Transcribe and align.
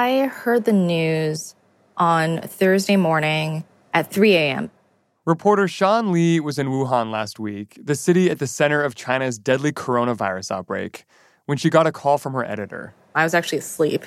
I 0.00 0.28
heard 0.28 0.64
the 0.64 0.72
news 0.72 1.54
on 1.94 2.40
Thursday 2.40 2.96
morning 2.96 3.64
at 3.92 4.10
3 4.10 4.34
a.m. 4.34 4.70
Reporter 5.26 5.68
Shan 5.68 6.10
Li 6.10 6.40
was 6.40 6.58
in 6.58 6.68
Wuhan 6.68 7.10
last 7.10 7.38
week, 7.38 7.78
the 7.84 7.94
city 7.94 8.30
at 8.30 8.38
the 8.38 8.46
center 8.46 8.82
of 8.82 8.94
China's 8.94 9.38
deadly 9.38 9.72
coronavirus 9.72 10.52
outbreak, 10.52 11.04
when 11.44 11.58
she 11.58 11.68
got 11.68 11.86
a 11.86 11.92
call 11.92 12.16
from 12.16 12.32
her 12.32 12.42
editor. 12.42 12.94
I 13.14 13.24
was 13.24 13.34
actually 13.34 13.58
asleep. 13.58 14.06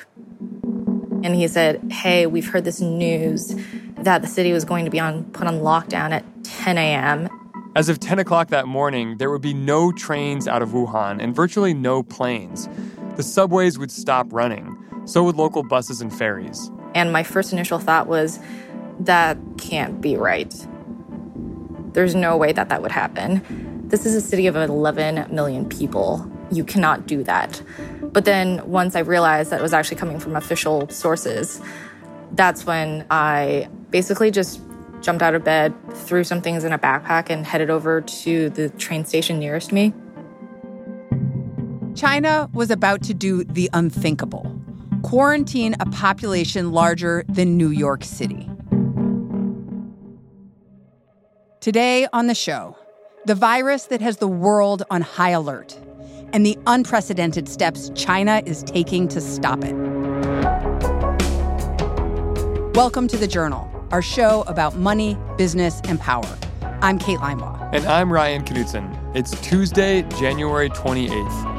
And 1.23 1.35
he 1.35 1.47
said, 1.47 1.91
Hey, 1.91 2.25
we've 2.25 2.47
heard 2.47 2.63
this 2.63 2.81
news 2.81 3.53
that 3.97 4.23
the 4.23 4.27
city 4.27 4.51
was 4.51 4.65
going 4.65 4.85
to 4.85 4.91
be 4.91 4.99
on 4.99 5.25
put 5.25 5.45
on 5.45 5.59
lockdown 5.59 6.09
at 6.09 6.25
10 6.43 6.79
a.m. 6.79 7.29
As 7.75 7.87
of 7.87 7.99
10 7.99 8.17
o'clock 8.17 8.47
that 8.47 8.67
morning, 8.67 9.19
there 9.19 9.29
would 9.29 9.43
be 9.43 9.53
no 9.53 9.91
trains 9.91 10.47
out 10.47 10.63
of 10.63 10.69
Wuhan 10.69 11.21
and 11.21 11.35
virtually 11.35 11.75
no 11.75 12.01
planes. 12.01 12.67
The 13.15 13.21
subways 13.21 13.77
would 13.77 13.91
stop 13.91 14.33
running. 14.33 14.82
So 15.05 15.23
would 15.23 15.35
local 15.35 15.63
buses 15.63 16.01
and 16.01 16.13
ferries. 16.13 16.71
And 16.95 17.11
my 17.11 17.23
first 17.23 17.51
initial 17.53 17.79
thought 17.79 18.07
was, 18.07 18.39
that 18.99 19.37
can't 19.57 20.01
be 20.01 20.15
right. 20.15 20.53
There's 21.93 22.15
no 22.15 22.37
way 22.37 22.51
that 22.53 22.69
that 22.69 22.81
would 22.81 22.91
happen. 22.91 23.87
This 23.87 24.05
is 24.05 24.15
a 24.15 24.21
city 24.21 24.47
of 24.47 24.55
11 24.55 25.33
million 25.33 25.67
people. 25.67 26.29
You 26.51 26.63
cannot 26.63 27.07
do 27.07 27.23
that. 27.23 27.61
But 28.01 28.25
then 28.25 28.65
once 28.67 28.95
I 28.95 28.99
realized 28.99 29.49
that 29.51 29.59
it 29.59 29.63
was 29.63 29.73
actually 29.73 29.97
coming 29.97 30.19
from 30.19 30.35
official 30.35 30.87
sources, 30.89 31.61
that's 32.31 32.65
when 32.65 33.05
I 33.09 33.67
basically 33.89 34.31
just 34.31 34.61
jumped 35.01 35.21
out 35.21 35.35
of 35.35 35.43
bed, 35.43 35.73
threw 35.93 36.23
some 36.23 36.41
things 36.41 36.63
in 36.63 36.71
a 36.71 36.79
backpack, 36.79 37.29
and 37.29 37.45
headed 37.45 37.69
over 37.69 38.01
to 38.01 38.49
the 38.51 38.69
train 38.69 39.05
station 39.05 39.37
nearest 39.37 39.71
me. 39.71 39.93
China 41.95 42.49
was 42.53 42.71
about 42.71 43.03
to 43.03 43.13
do 43.13 43.43
the 43.43 43.69
unthinkable 43.73 44.62
quarantine 45.13 45.75
a 45.79 45.85
population 45.91 46.71
larger 46.71 47.23
than 47.29 47.55
New 47.55 47.69
York 47.69 48.03
City. 48.03 48.49
Today 51.61 52.07
on 52.11 52.25
the 52.25 52.33
show, 52.33 52.75
the 53.27 53.35
virus 53.35 53.85
that 53.85 54.01
has 54.01 54.17
the 54.17 54.27
world 54.27 54.81
on 54.89 55.01
high 55.03 55.29
alert 55.29 55.77
and 56.33 56.43
the 56.43 56.57
unprecedented 56.65 57.47
steps 57.47 57.91
China 57.93 58.41
is 58.47 58.63
taking 58.63 59.07
to 59.07 59.21
stop 59.21 59.63
it. 59.63 59.75
Welcome 62.73 63.07
to 63.09 63.15
The 63.15 63.27
Journal, 63.27 63.69
our 63.91 64.01
show 64.01 64.41
about 64.47 64.77
money, 64.77 65.15
business, 65.37 65.79
and 65.83 65.99
power. 65.99 66.39
I'm 66.81 66.97
Kate 66.97 67.19
Linebaugh. 67.19 67.69
And 67.71 67.85
I'm 67.85 68.11
Ryan 68.11 68.43
Knutson. 68.43 69.15
It's 69.15 69.39
Tuesday, 69.41 70.01
January 70.17 70.71
28th. 70.71 71.53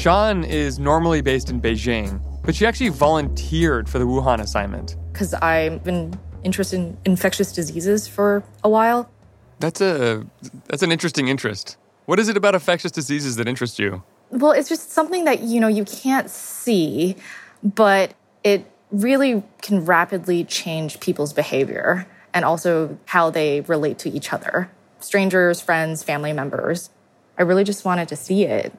Shan 0.00 0.44
is 0.44 0.78
normally 0.78 1.20
based 1.20 1.50
in 1.50 1.60
Beijing, 1.60 2.22
but 2.42 2.54
she 2.54 2.64
actually 2.64 2.88
volunteered 2.88 3.86
for 3.86 3.98
the 3.98 4.06
Wuhan 4.06 4.40
assignment. 4.40 4.96
Because 5.12 5.34
I've 5.34 5.84
been 5.84 6.18
interested 6.42 6.76
in 6.80 6.96
infectious 7.04 7.52
diseases 7.52 8.08
for 8.08 8.42
a 8.64 8.70
while. 8.70 9.10
That's 9.58 9.82
a 9.82 10.26
that's 10.68 10.82
an 10.82 10.90
interesting 10.90 11.28
interest. 11.28 11.76
What 12.06 12.18
is 12.18 12.30
it 12.30 12.38
about 12.38 12.54
infectious 12.54 12.90
diseases 12.90 13.36
that 13.36 13.46
interests 13.46 13.78
you? 13.78 14.02
Well, 14.30 14.52
it's 14.52 14.70
just 14.70 14.90
something 14.90 15.26
that 15.26 15.40
you 15.42 15.60
know 15.60 15.68
you 15.68 15.84
can't 15.84 16.30
see, 16.30 17.16
but 17.62 18.14
it 18.42 18.64
really 18.90 19.42
can 19.60 19.84
rapidly 19.84 20.44
change 20.44 20.98
people's 21.00 21.34
behavior 21.34 22.06
and 22.32 22.46
also 22.46 22.98
how 23.04 23.28
they 23.28 23.60
relate 23.60 23.98
to 23.98 24.08
each 24.08 24.32
other. 24.32 24.70
Strangers, 25.00 25.60
friends, 25.60 26.02
family 26.02 26.32
members. 26.32 26.88
I 27.36 27.42
really 27.42 27.64
just 27.64 27.84
wanted 27.84 28.08
to 28.08 28.16
see 28.16 28.46
it. 28.46 28.72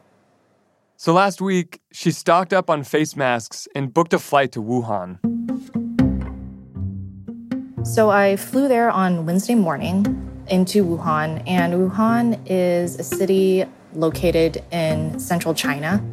So 1.04 1.14
last 1.14 1.42
week, 1.42 1.82
she 1.92 2.12
stocked 2.12 2.54
up 2.54 2.70
on 2.70 2.84
face 2.84 3.16
masks 3.16 3.68
and 3.74 3.92
booked 3.92 4.14
a 4.14 4.20
flight 4.20 4.52
to 4.52 4.62
Wuhan. 4.62 5.18
So 7.84 8.12
I 8.12 8.36
flew 8.36 8.68
there 8.68 8.92
on 8.92 9.26
Wednesday 9.26 9.56
morning 9.56 10.06
into 10.48 10.86
Wuhan, 10.86 11.42
and 11.48 11.74
Wuhan 11.74 12.40
is 12.46 13.00
a 13.00 13.04
city 13.04 13.66
located 13.96 14.64
in 14.72 15.20
central 15.20 15.56
China. 15.56 16.06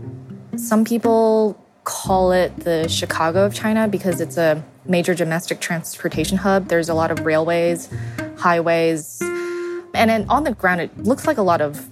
Some 0.57 0.87
people 0.87 1.63
call 1.85 2.33
it 2.33 2.57
the 2.57 2.89
Chicago 2.89 3.45
of 3.45 3.53
China 3.53 3.89
because 3.89 4.23
it's 4.23 4.39
a 4.39 4.65
major 4.87 5.15
domestic 5.15 5.61
transportation 5.61 6.39
hub. 6.39 6.69
There's 6.69 6.89
a 6.89 6.95
lot 6.95 7.11
of 7.11 7.27
railways, 7.27 7.91
highways, 8.39 9.19
and 9.21 10.09
then 10.09 10.25
on 10.31 10.45
the 10.45 10.55
ground, 10.55 10.81
it 10.81 10.97
looks 10.97 11.27
like 11.27 11.37
a 11.37 11.43
lot 11.43 11.61
of 11.61 11.91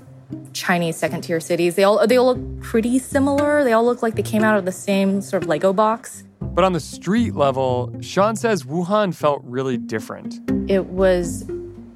Chinese 0.52 0.96
second 0.96 1.22
tier 1.22 1.40
cities. 1.40 1.74
They 1.74 1.84
all 1.84 2.06
they 2.06 2.16
all 2.16 2.34
look 2.34 2.62
pretty 2.62 2.98
similar. 2.98 3.62
They 3.64 3.72
all 3.72 3.84
look 3.84 4.02
like 4.02 4.16
they 4.16 4.22
came 4.22 4.42
out 4.42 4.58
of 4.58 4.64
the 4.64 4.72
same 4.72 5.20
sort 5.20 5.42
of 5.42 5.48
Lego 5.48 5.72
box. 5.72 6.24
But 6.40 6.64
on 6.64 6.72
the 6.72 6.80
street 6.80 7.34
level, 7.34 7.94
Shan 8.00 8.36
says 8.36 8.64
Wuhan 8.64 9.14
felt 9.14 9.42
really 9.44 9.76
different. 9.76 10.38
It 10.70 10.86
was 10.86 11.44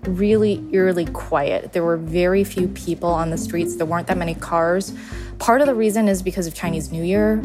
really 0.04 0.64
eerily 0.72 1.06
quiet. 1.06 1.72
There 1.72 1.84
were 1.84 1.96
very 1.96 2.44
few 2.44 2.68
people 2.68 3.10
on 3.10 3.30
the 3.30 3.38
streets. 3.38 3.76
There 3.76 3.86
weren't 3.86 4.06
that 4.06 4.18
many 4.18 4.34
cars. 4.34 4.94
Part 5.38 5.60
of 5.60 5.66
the 5.66 5.74
reason 5.74 6.08
is 6.08 6.22
because 6.22 6.46
of 6.46 6.54
Chinese 6.54 6.90
New 6.92 7.02
Year. 7.02 7.42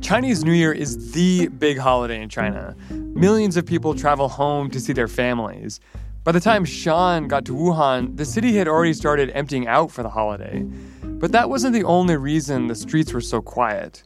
Chinese 0.00 0.44
New 0.44 0.52
Year 0.52 0.72
is 0.72 1.12
the 1.12 1.48
big 1.48 1.78
holiday 1.78 2.22
in 2.22 2.28
China. 2.28 2.76
Millions 2.90 3.56
of 3.56 3.66
people 3.66 3.94
travel 3.94 4.28
home 4.28 4.70
to 4.70 4.80
see 4.80 4.92
their 4.92 5.08
families. 5.08 5.80
By 6.24 6.32
the 6.32 6.40
time 6.40 6.64
Shan 6.64 7.28
got 7.28 7.44
to 7.46 7.54
Wuhan, 7.54 8.16
the 8.16 8.24
city 8.24 8.54
had 8.56 8.68
already 8.68 8.92
started 8.92 9.30
emptying 9.30 9.66
out 9.66 9.90
for 9.90 10.02
the 10.02 10.10
holiday. 10.10 10.62
But 11.02 11.32
that 11.32 11.48
wasn't 11.48 11.74
the 11.74 11.84
only 11.84 12.16
reason 12.16 12.66
the 12.66 12.74
streets 12.74 13.12
were 13.12 13.20
so 13.20 13.40
quiet. 13.40 14.02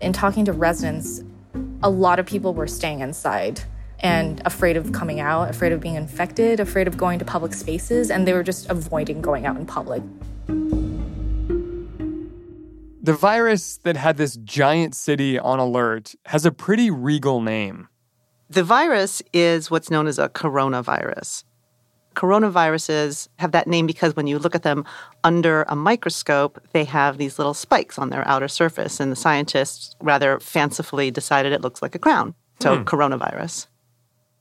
In 0.00 0.12
talking 0.12 0.44
to 0.46 0.52
residents, 0.52 1.22
a 1.82 1.90
lot 1.90 2.18
of 2.18 2.26
people 2.26 2.54
were 2.54 2.66
staying 2.66 3.00
inside 3.00 3.62
and 4.00 4.42
afraid 4.44 4.76
of 4.76 4.92
coming 4.92 5.20
out, 5.20 5.50
afraid 5.50 5.72
of 5.72 5.80
being 5.80 5.94
infected, 5.94 6.58
afraid 6.58 6.88
of 6.88 6.96
going 6.96 7.18
to 7.18 7.24
public 7.24 7.52
spaces, 7.52 8.10
and 8.10 8.26
they 8.26 8.32
were 8.32 8.42
just 8.42 8.68
avoiding 8.68 9.20
going 9.20 9.46
out 9.46 9.56
in 9.56 9.66
public. 9.66 10.02
The 13.02 13.14
virus 13.14 13.76
that 13.78 13.96
had 13.96 14.16
this 14.16 14.36
giant 14.36 14.94
city 14.94 15.38
on 15.38 15.58
alert 15.58 16.14
has 16.26 16.44
a 16.44 16.50
pretty 16.50 16.90
regal 16.90 17.40
name. 17.40 17.88
The 18.48 18.64
virus 18.64 19.22
is 19.32 19.70
what's 19.70 19.90
known 19.90 20.06
as 20.06 20.18
a 20.18 20.28
coronavirus. 20.28 21.44
Coronaviruses 22.14 23.28
have 23.38 23.52
that 23.52 23.66
name 23.66 23.86
because 23.86 24.16
when 24.16 24.26
you 24.26 24.38
look 24.38 24.54
at 24.54 24.62
them 24.62 24.84
under 25.22 25.62
a 25.68 25.76
microscope, 25.76 26.60
they 26.72 26.84
have 26.84 27.18
these 27.18 27.38
little 27.38 27.54
spikes 27.54 27.98
on 27.98 28.10
their 28.10 28.26
outer 28.26 28.48
surface, 28.48 29.00
and 29.00 29.12
the 29.12 29.16
scientists 29.16 29.94
rather 30.00 30.40
fancifully 30.40 31.10
decided 31.10 31.52
it 31.52 31.60
looks 31.60 31.82
like 31.82 31.94
a 31.94 31.98
crown. 31.98 32.34
So, 32.60 32.78
hmm. 32.78 32.82
coronavirus. 32.82 33.66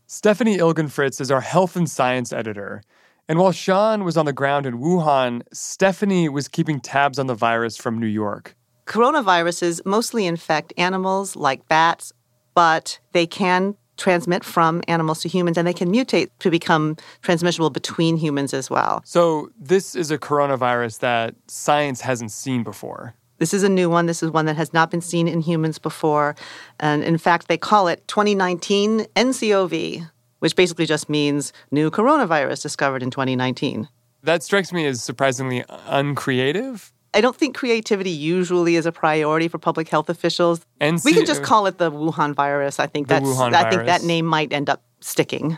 Stefanie 0.07 0.57
Ilgenfritz 0.57 1.21
is 1.21 1.29
our 1.29 1.41
health 1.41 1.75
and 1.75 1.89
science 1.89 2.33
editor. 2.33 2.81
And 3.27 3.37
while 3.37 3.51
Shan 3.51 4.03
was 4.03 4.17
on 4.17 4.25
the 4.25 4.33
ground 4.33 4.65
in 4.65 4.79
Wuhan, 4.79 5.43
Stefanie 5.53 6.29
was 6.29 6.47
keeping 6.47 6.81
tabs 6.81 7.19
on 7.19 7.27
the 7.27 7.35
virus 7.35 7.77
from 7.77 7.99
New 7.99 8.07
York. 8.07 8.55
Coronaviruses 8.87 9.85
mostly 9.85 10.25
infect 10.25 10.73
animals 10.75 11.35
like 11.35 11.67
bats, 11.67 12.11
but 12.55 12.99
they 13.11 13.27
can 13.27 13.75
transmit 13.99 14.43
from 14.43 14.81
animals 14.87 15.21
to 15.21 15.29
humans 15.29 15.57
and 15.57 15.67
they 15.67 15.73
can 15.73 15.91
mutate 15.91 16.29
to 16.39 16.49
become 16.49 16.97
transmissible 17.21 17.69
between 17.69 18.17
humans 18.17 18.53
as 18.53 18.69
well. 18.69 19.01
So, 19.05 19.51
this 19.59 19.95
is 19.95 20.09
a 20.09 20.17
coronavirus 20.17 20.99
that 20.99 21.35
science 21.47 22.01
hasn't 22.01 22.31
seen 22.31 22.63
before. 22.63 23.13
This 23.37 23.53
is 23.53 23.63
a 23.63 23.69
new 23.69 23.89
one. 23.89 24.05
This 24.05 24.21
is 24.21 24.31
one 24.31 24.45
that 24.45 24.57
has 24.57 24.73
not 24.73 24.91
been 24.91 25.01
seen 25.01 25.27
in 25.27 25.41
humans 25.41 25.79
before. 25.79 26.35
And 26.79 27.03
in 27.03 27.17
fact, 27.17 27.47
they 27.47 27.57
call 27.57 27.87
it 27.87 28.05
2019 28.07 29.05
NCOV, 29.15 30.09
which 30.39 30.55
basically 30.55 30.85
just 30.85 31.09
means 31.09 31.53
new 31.71 31.89
coronavirus 31.89 32.61
discovered 32.61 33.01
in 33.01 33.11
2019. 33.11 33.87
That 34.23 34.43
strikes 34.43 34.73
me 34.73 34.85
as 34.85 35.01
surprisingly 35.01 35.63
uncreative. 35.87 36.91
I 37.13 37.21
don't 37.21 37.35
think 37.35 37.55
creativity 37.55 38.11
usually 38.11 38.75
is 38.75 38.85
a 38.85 38.91
priority 38.91 39.47
for 39.47 39.57
public 39.57 39.89
health 39.89 40.09
officials. 40.09 40.65
And 40.79 40.99
we 41.03 41.13
can 41.13 41.25
just 41.25 41.43
call 41.43 41.65
it 41.65 41.77
the 41.77 41.91
Wuhan 41.91 42.33
virus. 42.33 42.79
I 42.79 42.87
think 42.87 43.07
that's 43.07 43.25
Wuhan 43.25 43.53
I 43.53 43.69
think 43.69 43.85
that 43.85 44.03
name 44.03 44.25
might 44.25 44.53
end 44.53 44.69
up 44.69 44.83
sticking. 44.99 45.57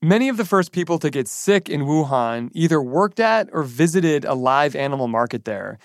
Many 0.00 0.28
of 0.28 0.36
the 0.36 0.44
first 0.44 0.70
people 0.70 1.00
to 1.00 1.10
get 1.10 1.26
sick 1.26 1.68
in 1.68 1.82
Wuhan 1.82 2.50
either 2.52 2.80
worked 2.80 3.18
at 3.18 3.48
or 3.52 3.64
visited 3.64 4.24
a 4.24 4.34
live 4.34 4.76
animal 4.76 5.08
market 5.08 5.44
there. 5.44 5.78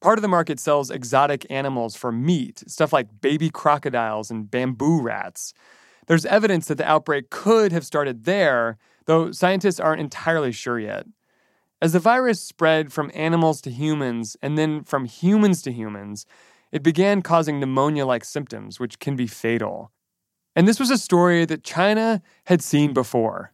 Part 0.00 0.16
of 0.16 0.22
the 0.22 0.28
market 0.28 0.58
sells 0.58 0.90
exotic 0.90 1.44
animals 1.50 1.94
for 1.94 2.10
meat, 2.10 2.62
stuff 2.66 2.92
like 2.94 3.20
baby 3.20 3.50
crocodiles 3.50 4.30
and 4.30 4.50
bamboo 4.50 5.02
rats. 5.02 5.52
There's 6.06 6.24
evidence 6.24 6.68
that 6.68 6.78
the 6.78 6.88
outbreak 6.88 7.28
could 7.28 7.72
have 7.72 7.84
started 7.84 8.24
there, 8.24 8.78
though 9.04 9.32
scientists 9.32 9.80
aren't 9.80 10.00
entirely 10.00 10.52
sure 10.52 10.78
yet. 10.78 11.04
As 11.80 11.92
the 11.92 12.00
virus 12.00 12.40
spread 12.40 12.92
from 12.92 13.12
animals 13.14 13.60
to 13.60 13.70
humans 13.70 14.36
and 14.42 14.58
then 14.58 14.82
from 14.82 15.04
humans 15.04 15.62
to 15.62 15.70
humans, 15.70 16.26
it 16.72 16.82
began 16.82 17.22
causing 17.22 17.60
pneumonia 17.60 18.04
like 18.04 18.24
symptoms, 18.24 18.80
which 18.80 18.98
can 18.98 19.14
be 19.14 19.28
fatal. 19.28 19.92
And 20.56 20.66
this 20.66 20.80
was 20.80 20.90
a 20.90 20.98
story 20.98 21.44
that 21.44 21.62
China 21.62 22.20
had 22.46 22.62
seen 22.62 22.92
before. 22.92 23.52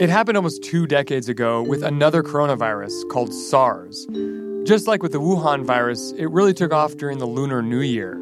It 0.00 0.08
happened 0.08 0.38
almost 0.38 0.64
two 0.64 0.86
decades 0.86 1.28
ago 1.28 1.62
with 1.62 1.82
another 1.82 2.22
coronavirus 2.22 3.06
called 3.10 3.34
SARS. 3.34 4.06
Just 4.64 4.86
like 4.86 5.02
with 5.02 5.12
the 5.12 5.20
Wuhan 5.20 5.62
virus, 5.62 6.12
it 6.12 6.30
really 6.30 6.54
took 6.54 6.72
off 6.72 6.96
during 6.96 7.18
the 7.18 7.26
Lunar 7.26 7.60
New 7.60 7.82
Year. 7.82 8.18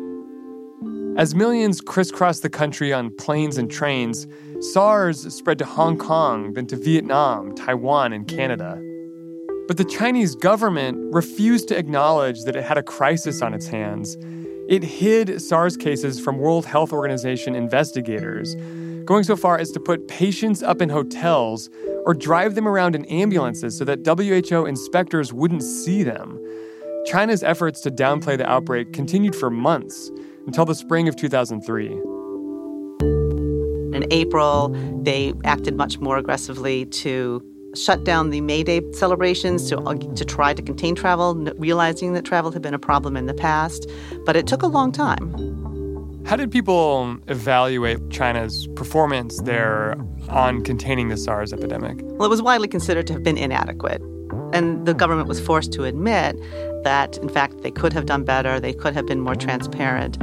As 1.17 1.35
millions 1.35 1.81
crisscrossed 1.81 2.43
the 2.43 2.51
country 2.51 2.93
on 2.93 3.11
planes 3.17 3.59
and 3.59 3.71
trains, 3.71 4.27
SARS 4.73 5.33
spread 5.35 5.59
to 5.59 5.65
Hong 5.65 5.99
Kong, 5.99 6.53
then 6.53 6.67
to 6.67 6.77
Vietnam, 6.77 7.55
Taiwan, 7.55 8.13
and 8.13 8.27
Canada. 8.27 8.81
But 9.67 9.77
the 9.77 9.85
Chinese 9.85 10.35
government 10.35 11.13
refused 11.13 11.69
to 11.69 11.79
acknowledge 11.79 12.43
that 12.45 12.57
it 12.57 12.65
had 12.65 12.79
a 12.79 12.83
crisis 12.83 13.43
on 13.43 13.53
its 13.53 13.67
hands. 13.67 14.17
It 14.69 14.83
hid 14.83 15.41
SARS 15.41 15.77
cases 15.77 16.21
from 16.21 16.39
World 16.39 16.67
Health 16.67 16.93
Organization 16.93 17.55
investigators, 17.55 18.55
going 19.05 19.25
so 19.25 19.37
far 19.37 19.59
as 19.59 19.71
to 19.73 19.81
put 19.81 20.09
patients 20.09 20.63
up 20.63 20.81
in 20.81 20.89
hotels 20.89 21.69
or 22.05 22.15
drive 22.15 22.55
them 22.55 22.69
around 22.69 22.95
in 22.95 23.05
ambulances 23.07 23.77
so 23.77 23.85
that 23.85 24.07
WHO 24.07 24.67
inspectors 24.67 25.33
wouldn't 25.33 25.63
see 25.63 26.03
them. 26.03 26.39
China's 27.07 27.43
efforts 27.43 27.81
to 27.81 27.91
downplay 27.91 28.37
the 28.37 28.49
outbreak 28.49 28.93
continued 28.93 29.35
for 29.35 29.51
months 29.51 30.11
until 30.49 30.65
the 30.65 30.75
spring 30.75 31.09
of 31.09 31.15
2003. 31.15 31.89
In 33.95 34.07
April, 34.11 34.71
they 35.03 35.35
acted 35.45 35.77
much 35.77 35.99
more 35.99 36.17
aggressively 36.17 36.87
to 36.87 37.43
shut 37.75 38.03
down 38.05 38.31
the 38.31 38.41
May 38.41 38.63
Day 38.63 38.81
celebrations 38.93 39.69
to, 39.69 39.79
uh, 39.79 39.95
to 39.95 40.25
try 40.25 40.55
to 40.55 40.63
contain 40.63 40.95
travel, 40.95 41.35
realizing 41.59 42.15
that 42.15 42.25
travel 42.25 42.51
had 42.51 42.63
been 42.63 42.73
a 42.73 42.79
problem 42.79 43.15
in 43.15 43.27
the 43.27 43.35
past. 43.35 43.91
But 44.25 44.37
it 44.37 44.47
took 44.47 44.63
a 44.63 44.67
long 44.67 44.91
time. 44.91 45.35
How 46.25 46.37
did 46.37 46.51
people 46.51 47.19
evaluate 47.27 48.09
China's 48.09 48.69
performance 48.69 49.43
there 49.43 49.97
on 50.31 50.65
containing 50.65 51.11
the 51.11 51.19
SARS 51.19 51.53
epidemic? 51.53 51.99
Well, 52.01 52.25
it 52.25 52.31
was 52.31 52.41
widely 52.41 52.69
considered 52.69 53.07
to 53.09 53.13
have 53.13 53.23
been 53.23 53.37
inadequate. 53.37 54.01
And 54.53 54.87
the 54.87 54.95
government 54.95 55.29
was 55.29 55.41
forced 55.41 55.73
to 55.75 55.85
admit 55.85 56.37
that, 56.85 57.19
in 57.19 57.29
fact, 57.29 57.63
they 57.63 57.71
could 57.71 57.93
have 57.93 58.07
done 58.07 58.25
better, 58.25 58.61
they 58.61 58.73
could 58.73 58.95
have 58.95 59.07
been 59.07 59.21
more 59.21 59.35
transparent. 59.35 60.19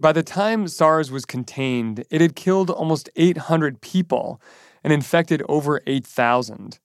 By 0.00 0.12
the 0.12 0.22
time 0.22 0.68
SARS 0.68 1.10
was 1.10 1.24
contained, 1.24 2.04
it 2.10 2.20
had 2.20 2.36
killed 2.36 2.68
almost 2.68 3.08
800 3.16 3.80
people 3.80 4.38
and 4.82 4.92
infected 4.92 5.42
over 5.48 5.80
8,000. 5.86 6.78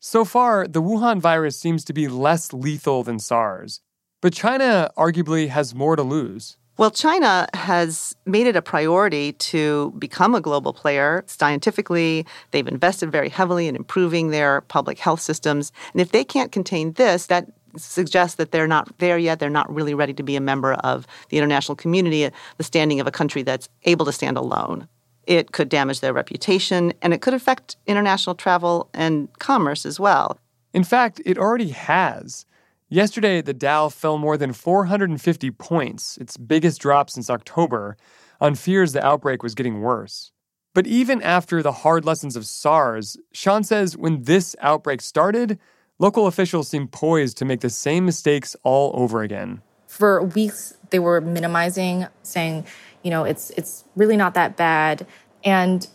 So 0.00 0.24
far, 0.24 0.66
the 0.66 0.80
Wuhan 0.80 1.20
virus 1.20 1.58
seems 1.58 1.84
to 1.84 1.92
be 1.92 2.08
less 2.08 2.52
lethal 2.52 3.02
than 3.02 3.18
SARS, 3.18 3.82
but 4.22 4.32
China 4.32 4.90
arguably 4.96 5.48
has 5.48 5.74
more 5.74 5.96
to 5.96 6.02
lose. 6.02 6.56
Well, 6.78 6.92
China 6.92 7.48
has 7.54 8.14
made 8.24 8.46
it 8.46 8.54
a 8.54 8.62
priority 8.62 9.32
to 9.32 9.92
become 9.98 10.36
a 10.36 10.40
global 10.40 10.72
player 10.72 11.24
scientifically. 11.26 12.24
They've 12.52 12.68
invested 12.68 13.10
very 13.10 13.28
heavily 13.28 13.66
in 13.66 13.74
improving 13.74 14.28
their 14.28 14.60
public 14.60 15.00
health 15.00 15.20
systems. 15.20 15.72
And 15.92 16.00
if 16.00 16.12
they 16.12 16.22
can't 16.22 16.52
contain 16.52 16.92
this, 16.92 17.26
that 17.26 17.50
suggests 17.76 18.36
that 18.36 18.52
they're 18.52 18.68
not 18.68 18.96
there 18.98 19.18
yet. 19.18 19.40
They're 19.40 19.50
not 19.50 19.74
really 19.74 19.92
ready 19.92 20.14
to 20.14 20.22
be 20.22 20.36
a 20.36 20.40
member 20.40 20.74
of 20.74 21.04
the 21.30 21.36
international 21.36 21.74
community, 21.74 22.30
the 22.58 22.64
standing 22.64 23.00
of 23.00 23.08
a 23.08 23.12
country 23.12 23.42
that's 23.42 23.68
able 23.82 24.06
to 24.06 24.12
stand 24.12 24.36
alone. 24.36 24.86
It 25.26 25.50
could 25.50 25.68
damage 25.68 25.98
their 25.98 26.12
reputation 26.12 26.92
and 27.02 27.12
it 27.12 27.22
could 27.22 27.34
affect 27.34 27.76
international 27.88 28.36
travel 28.36 28.88
and 28.94 29.28
commerce 29.40 29.84
as 29.84 29.98
well. 29.98 30.38
In 30.72 30.84
fact, 30.84 31.20
it 31.26 31.38
already 31.38 31.70
has. 31.70 32.46
Yesterday, 32.90 33.42
the 33.42 33.52
Dow 33.52 33.90
fell 33.90 34.16
more 34.16 34.38
than 34.38 34.54
450 34.54 35.50
points, 35.50 36.16
its 36.16 36.38
biggest 36.38 36.80
drop 36.80 37.10
since 37.10 37.28
October, 37.28 37.98
on 38.40 38.54
fears 38.54 38.94
the 38.94 39.04
outbreak 39.04 39.42
was 39.42 39.54
getting 39.54 39.82
worse. 39.82 40.32
But 40.72 40.86
even 40.86 41.20
after 41.20 41.62
the 41.62 41.72
hard 41.72 42.06
lessons 42.06 42.34
of 42.34 42.46
SARS, 42.46 43.18
Shan 43.30 43.64
says 43.64 43.94
when 43.94 44.22
this 44.22 44.56
outbreak 44.60 45.02
started, 45.02 45.58
local 45.98 46.26
officials 46.26 46.68
seemed 46.68 46.90
poised 46.90 47.36
to 47.38 47.44
make 47.44 47.60
the 47.60 47.68
same 47.68 48.06
mistakes 48.06 48.56
all 48.62 48.92
over 48.94 49.20
again. 49.20 49.60
For 49.86 50.22
weeks, 50.22 50.74
they 50.88 50.98
were 50.98 51.20
minimizing, 51.20 52.06
saying, 52.22 52.64
you 53.02 53.10
know, 53.10 53.24
it's 53.24 53.50
it's 53.50 53.84
really 53.96 54.16
not 54.16 54.32
that 54.32 54.56
bad. 54.56 55.06
And 55.44 55.86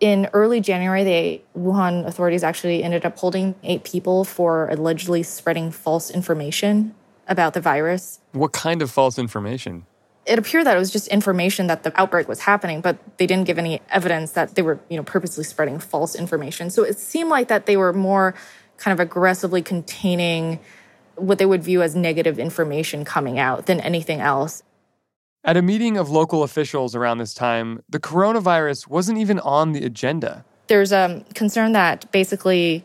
in 0.00 0.28
early 0.32 0.60
January, 0.60 1.04
the 1.04 1.42
Wuhan 1.58 2.06
authorities 2.06 2.42
actually 2.42 2.82
ended 2.82 3.04
up 3.04 3.18
holding 3.18 3.54
eight 3.62 3.84
people 3.84 4.24
for 4.24 4.68
allegedly 4.68 5.22
spreading 5.22 5.70
false 5.70 6.10
information 6.10 6.94
about 7.26 7.54
the 7.54 7.60
virus. 7.60 8.20
What 8.32 8.52
kind 8.52 8.82
of 8.82 8.90
false 8.90 9.18
information? 9.18 9.86
It 10.26 10.38
appeared 10.38 10.66
that 10.66 10.76
it 10.76 10.78
was 10.78 10.90
just 10.90 11.08
information 11.08 11.68
that 11.68 11.84
the 11.84 12.00
outbreak 12.00 12.28
was 12.28 12.40
happening, 12.40 12.80
but 12.80 12.98
they 13.16 13.26
didn't 13.26 13.46
give 13.46 13.58
any 13.58 13.80
evidence 13.90 14.32
that 14.32 14.54
they 14.54 14.62
were, 14.62 14.78
you 14.90 14.96
know, 14.96 15.02
purposely 15.02 15.44
spreading 15.44 15.78
false 15.78 16.14
information. 16.14 16.70
So 16.70 16.82
it 16.82 16.98
seemed 16.98 17.30
like 17.30 17.48
that 17.48 17.66
they 17.66 17.76
were 17.76 17.92
more 17.92 18.34
kind 18.76 18.92
of 18.92 19.00
aggressively 19.00 19.62
containing 19.62 20.60
what 21.16 21.38
they 21.38 21.46
would 21.46 21.62
view 21.62 21.82
as 21.82 21.96
negative 21.96 22.38
information 22.38 23.04
coming 23.04 23.38
out 23.38 23.66
than 23.66 23.80
anything 23.80 24.20
else. 24.20 24.62
At 25.44 25.56
a 25.56 25.62
meeting 25.62 25.96
of 25.96 26.10
local 26.10 26.42
officials 26.42 26.94
around 26.94 27.18
this 27.18 27.32
time, 27.32 27.82
the 27.88 28.00
coronavirus 28.00 28.88
wasn't 28.88 29.18
even 29.18 29.38
on 29.40 29.72
the 29.72 29.84
agenda. 29.84 30.44
There's 30.66 30.92
a 30.92 31.24
concern 31.34 31.72
that 31.72 32.10
basically 32.10 32.84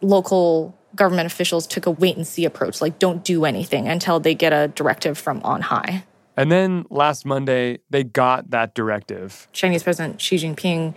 local 0.00 0.74
government 0.94 1.26
officials 1.26 1.66
took 1.66 1.86
a 1.86 1.90
wait 1.90 2.16
and 2.16 2.26
see 2.26 2.44
approach, 2.44 2.80
like 2.80 2.98
don't 2.98 3.24
do 3.24 3.44
anything 3.44 3.88
until 3.88 4.20
they 4.20 4.34
get 4.34 4.52
a 4.52 4.68
directive 4.68 5.18
from 5.18 5.42
on 5.42 5.62
high. 5.62 6.04
And 6.36 6.50
then 6.50 6.86
last 6.90 7.26
Monday, 7.26 7.80
they 7.90 8.04
got 8.04 8.50
that 8.50 8.74
directive. 8.74 9.48
Chinese 9.52 9.82
President 9.82 10.20
Xi 10.20 10.36
Jinping 10.36 10.94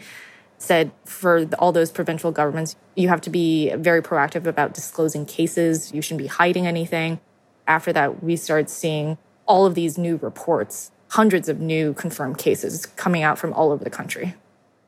said 0.58 0.92
for 1.06 1.50
all 1.60 1.72
those 1.72 1.92
provincial 1.92 2.32
governments, 2.32 2.76
you 2.96 3.10
have 3.10 3.20
to 3.22 3.30
be 3.30 3.74
very 3.76 4.02
proactive 4.02 4.46
about 4.46 4.74
disclosing 4.74 5.26
cases. 5.26 5.92
You 5.92 6.02
shouldn't 6.02 6.22
be 6.22 6.28
hiding 6.28 6.66
anything. 6.66 7.20
After 7.68 7.92
that, 7.92 8.24
we 8.24 8.36
started 8.36 8.70
seeing 8.70 9.18
all 9.46 9.66
of 9.66 9.76
these 9.76 9.98
new 9.98 10.18
reports, 10.18 10.92
hundreds 11.10 11.50
of 11.50 11.60
new 11.60 11.94
confirmed 11.94 12.38
cases 12.38 12.86
coming 12.86 13.24
out 13.24 13.38
from 13.38 13.54
all 13.54 13.72
over 13.72 13.84
the 13.84 13.90
country. 13.90 14.36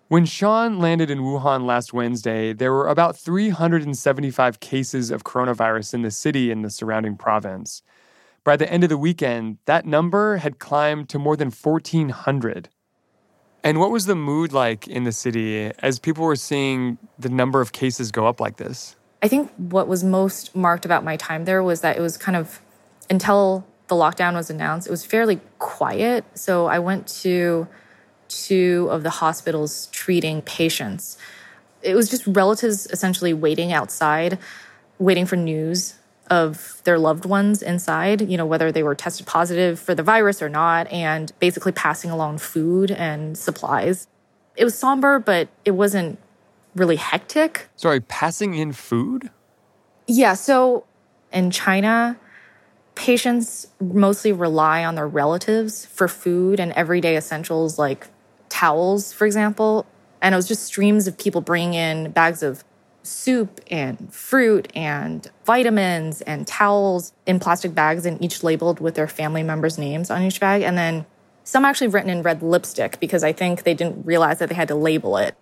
When 0.08 0.26
Shan 0.26 0.80
landed 0.80 1.10
in 1.10 1.20
Wuhan 1.20 1.66
last 1.66 1.92
Wednesday, 1.92 2.54
there 2.54 2.72
were 2.72 2.88
about 2.88 3.18
375 3.18 4.60
cases 4.60 5.10
of 5.10 5.24
coronavirus 5.24 5.96
in 5.96 6.02
the 6.04 6.12
city 6.12 6.52
and 6.52 6.64
the 6.64 6.70
surrounding 6.70 7.18
province. 7.18 7.82
By 8.44 8.56
the 8.56 8.72
end 8.72 8.84
of 8.84 8.90
the 8.90 9.00
weekend, 9.00 9.58
that 9.66 9.88
number 9.88 10.38
had 10.38 10.60
climbed 10.60 11.10
to 11.10 11.18
more 11.18 11.36
than 11.36 11.50
1,400. 11.50 12.70
And 13.64 13.80
what 13.80 13.90
was 13.90 14.06
the 14.06 14.14
mood 14.14 14.54
like 14.54 14.88
in 14.88 15.06
the 15.06 15.12
city 15.12 15.72
as 15.80 15.98
people 15.98 16.24
were 16.24 16.36
seeing 16.36 17.00
the 17.18 17.30
number 17.30 17.62
of 17.62 17.72
cases 17.72 18.12
go 18.12 18.28
up 18.28 18.40
like 18.40 18.58
this? 18.58 18.96
I 19.24 19.28
think 19.28 19.52
what 19.58 19.88
was 19.88 20.04
most 20.04 20.56
marked 20.56 20.86
about 20.86 21.04
my 21.04 21.18
time 21.18 21.46
there 21.46 21.64
was 21.64 21.82
that 21.82 21.98
it 21.98 22.00
was 22.00 22.16
kind 22.16 22.36
of 22.36 22.62
until 23.10 23.66
the 23.88 23.96
lockdown 23.96 24.34
was 24.34 24.50
announced, 24.50 24.88
it 24.88 24.92
was 24.92 25.06
fairly 25.06 25.40
quiet. 25.60 26.26
So 26.34 26.66
I 26.66 26.80
went 26.80 27.08
to 27.22 27.68
two 28.28 28.88
of 28.92 29.04
the 29.04 29.10
hospitals 29.10 29.88
treating 29.92 30.42
patients. 30.42 31.18
It 31.82 31.96
was 31.96 32.10
just 32.10 32.26
relatives 32.26 32.88
essentially 32.88 33.34
waiting 33.34 33.72
outside, 33.72 34.40
waiting 34.98 35.26
for 35.26 35.36
news 35.36 35.96
of 36.32 36.82
their 36.86 36.98
loved 36.98 37.26
ones 37.26 37.62
inside, 37.62 38.28
you 38.30 38.38
know, 38.38 38.46
whether 38.46 38.72
they 38.72 38.82
were 38.82 38.96
tested 38.96 39.28
positive 39.28 39.80
for 39.80 39.94
the 39.94 40.02
virus 40.02 40.42
or 40.42 40.50
not, 40.50 40.92
and 40.92 41.32
basically 41.40 41.72
passing 41.72 42.10
along 42.10 42.40
food 42.40 42.90
and 42.90 43.38
supplies. 43.38 44.08
It 44.56 44.64
was 44.64 44.76
somber, 44.76 45.20
but 45.20 45.50
it 45.64 45.72
wasn't 45.72 46.18
really 46.76 46.96
hectic. 46.96 47.68
Sorry, 47.76 48.00
passing 48.02 48.56
in 48.56 48.72
food? 48.72 49.30
Yeah. 50.08 50.34
So 50.34 50.86
in 51.32 51.52
China, 51.52 52.18
patients 52.96 53.68
mostly 53.80 54.32
rely 54.32 54.84
on 54.84 54.96
their 54.96 55.08
relatives 55.08 55.86
for 55.86 56.08
food 56.08 56.60
and 56.60 56.72
everyday 56.74 57.18
essentials 57.18 57.78
like 57.78 58.08
towels, 58.50 59.14
for 59.14 59.26
example. 59.26 59.86
And 60.22 60.34
it 60.34 60.38
was 60.38 60.48
just 60.48 60.64
streams 60.64 61.08
of 61.08 61.18
people 61.18 61.42
bringing 61.42 61.74
in 61.74 62.12
bags 62.12 62.42
of 62.42 62.64
soup 63.04 63.62
and 63.70 64.12
fruit 64.12 64.72
and 64.76 65.30
vitamins 65.46 66.22
and 66.22 66.48
towels 66.48 67.14
in 67.26 67.40
plastic 67.40 67.76
bags 67.76 68.06
and 68.06 68.22
each 68.24 68.44
labeled 68.44 68.80
with 68.80 68.96
their 68.96 69.08
family 69.08 69.44
members' 69.44 69.78
names 69.78 70.10
on 70.10 70.24
each 70.24 70.40
bag. 70.40 70.64
And 70.64 70.78
then 70.78 71.06
some 71.44 71.66
actually 71.66 71.88
written 71.88 72.10
in 72.10 72.24
red 72.24 72.42
lipstick 72.42 73.00
because 73.00 73.24
I 73.24 73.34
think 73.34 73.64
they 73.64 73.76
didn't 73.76 74.06
realize 74.06 74.40
that 74.40 74.50
they 74.50 74.56
had 74.56 74.70
to 74.70 74.76
label 74.76 75.18
it. 75.18 75.36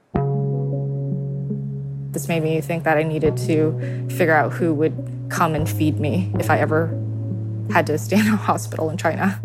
This 2.11 2.27
made 2.27 2.43
me 2.43 2.59
think 2.61 2.83
that 2.83 2.97
I 2.97 3.03
needed 3.03 3.37
to 3.37 4.07
figure 4.09 4.35
out 4.35 4.53
who 4.53 4.73
would 4.73 5.27
come 5.29 5.55
and 5.55 5.67
feed 5.67 5.99
me 5.99 6.31
if 6.37 6.49
I 6.49 6.59
ever 6.59 7.02
had 7.71 7.87
to 7.87 7.97
stay 7.97 8.19
in 8.19 8.27
a 8.27 8.35
hospital 8.35 8.89
in 8.89 8.97
China. 8.97 9.39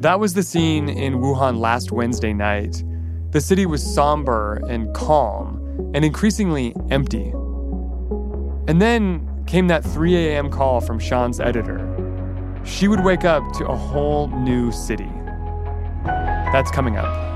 That 0.00 0.20
was 0.20 0.34
the 0.34 0.42
scene 0.42 0.88
in 0.88 1.14
Wuhan 1.14 1.58
last 1.58 1.90
Wednesday 1.90 2.32
night. 2.32 2.84
The 3.30 3.40
city 3.40 3.66
was 3.66 3.82
somber 3.82 4.62
and 4.68 4.94
calm 4.94 5.90
and 5.94 6.04
increasingly 6.04 6.74
empty. 6.90 7.32
And 8.68 8.80
then 8.80 9.44
came 9.46 9.68
that 9.68 9.84
3 9.84 10.16
a.m. 10.16 10.50
call 10.50 10.80
from 10.80 10.98
Shan's 10.98 11.40
editor. 11.40 11.80
She 12.64 12.88
would 12.88 13.04
wake 13.04 13.24
up 13.24 13.42
to 13.54 13.66
a 13.66 13.76
whole 13.76 14.28
new 14.28 14.72
city. 14.72 15.10
That's 16.04 16.70
coming 16.70 16.96
up. 16.96 17.35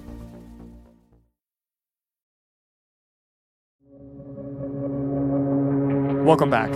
Welcome 6.31 6.49
back. 6.49 6.71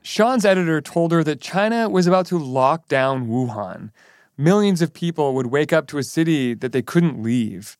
Shan's 0.00 0.44
editor 0.44 0.80
told 0.80 1.10
her 1.10 1.24
that 1.24 1.40
China 1.40 1.88
was 1.88 2.06
about 2.06 2.24
to 2.26 2.38
lock 2.38 2.86
down 2.86 3.26
Wuhan. 3.26 3.90
Millions 4.38 4.80
of 4.80 4.94
people 4.94 5.34
would 5.34 5.48
wake 5.48 5.72
up 5.72 5.88
to 5.88 5.98
a 5.98 6.04
city 6.04 6.54
that 6.54 6.70
they 6.70 6.82
couldn't 6.82 7.20
leave. 7.20 7.76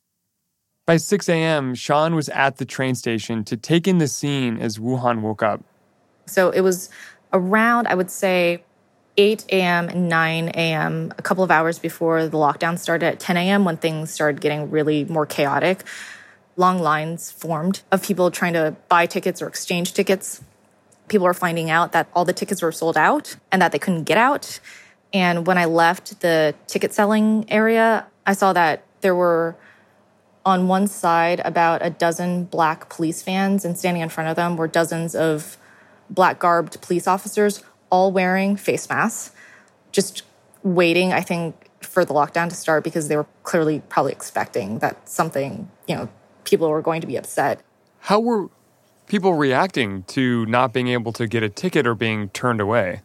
By 0.84 0.96
6 0.96 1.28
a.m., 1.28 1.76
Shan 1.76 2.16
was 2.16 2.28
at 2.30 2.56
the 2.56 2.64
train 2.64 2.96
station 2.96 3.44
to 3.44 3.56
take 3.56 3.86
in 3.86 3.98
the 3.98 4.08
scene 4.08 4.58
as 4.58 4.78
Wuhan 4.78 5.20
woke 5.20 5.44
up. 5.44 5.62
So 6.26 6.50
it 6.50 6.62
was 6.62 6.90
around, 7.32 7.86
I 7.86 7.94
would 7.94 8.10
say, 8.10 8.64
8 9.16 9.44
a.m. 9.52 9.88
and 9.88 10.08
9 10.08 10.48
a.m., 10.48 11.14
a 11.16 11.22
couple 11.22 11.44
of 11.44 11.52
hours 11.52 11.78
before 11.78 12.26
the 12.26 12.36
lockdown 12.36 12.80
started 12.80 13.06
at 13.06 13.20
10 13.20 13.36
a.m. 13.36 13.64
when 13.64 13.76
things 13.76 14.10
started 14.10 14.40
getting 14.40 14.72
really 14.72 15.04
more 15.04 15.24
chaotic 15.24 15.84
long 16.56 16.78
lines 16.80 17.30
formed 17.30 17.82
of 17.90 18.02
people 18.02 18.30
trying 18.30 18.52
to 18.52 18.76
buy 18.88 19.06
tickets 19.06 19.42
or 19.42 19.46
exchange 19.46 19.92
tickets. 19.92 20.42
People 21.08 21.26
were 21.26 21.34
finding 21.34 21.70
out 21.70 21.92
that 21.92 22.08
all 22.14 22.24
the 22.24 22.32
tickets 22.32 22.62
were 22.62 22.72
sold 22.72 22.96
out 22.96 23.36
and 23.52 23.60
that 23.60 23.72
they 23.72 23.78
couldn't 23.78 24.04
get 24.04 24.18
out. 24.18 24.60
And 25.12 25.46
when 25.46 25.58
I 25.58 25.66
left 25.66 26.20
the 26.20 26.54
ticket 26.66 26.92
selling 26.92 27.44
area, 27.48 28.06
I 28.26 28.32
saw 28.32 28.52
that 28.52 28.84
there 29.00 29.14
were 29.14 29.56
on 30.44 30.68
one 30.68 30.86
side 30.86 31.40
about 31.44 31.84
a 31.84 31.90
dozen 31.90 32.44
black 32.44 32.88
police 32.88 33.22
vans, 33.22 33.64
and 33.64 33.78
standing 33.78 34.02
in 34.02 34.08
front 34.08 34.28
of 34.28 34.36
them 34.36 34.56
were 34.56 34.68
dozens 34.68 35.14
of 35.14 35.56
black 36.10 36.38
garbed 36.38 36.80
police 36.82 37.06
officers, 37.06 37.62
all 37.90 38.12
wearing 38.12 38.56
face 38.56 38.88
masks, 38.88 39.34
just 39.92 40.22
waiting, 40.62 41.12
I 41.12 41.20
think, 41.20 41.70
for 41.80 42.04
the 42.04 42.12
lockdown 42.12 42.48
to 42.48 42.54
start 42.54 42.84
because 42.84 43.08
they 43.08 43.16
were 43.16 43.26
clearly 43.42 43.82
probably 43.88 44.12
expecting 44.12 44.80
that 44.80 45.08
something, 45.08 45.70
you 45.86 45.94
know, 45.94 46.08
people 46.44 46.68
were 46.68 46.82
going 46.82 47.00
to 47.00 47.06
be 47.06 47.16
upset. 47.16 47.60
How 48.00 48.20
were 48.20 48.48
people 49.06 49.34
reacting 49.34 50.04
to 50.04 50.46
not 50.46 50.72
being 50.72 50.88
able 50.88 51.12
to 51.12 51.26
get 51.26 51.42
a 51.42 51.48
ticket 51.48 51.86
or 51.86 51.94
being 51.94 52.28
turned 52.30 52.60
away? 52.60 53.02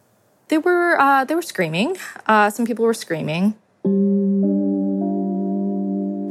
They 0.48 0.58
were 0.58 1.00
uh, 1.00 1.24
they 1.24 1.34
were 1.34 1.42
screaming. 1.42 1.96
Uh, 2.26 2.50
some 2.50 2.66
people 2.66 2.84
were 2.84 2.94
screaming. 2.94 3.54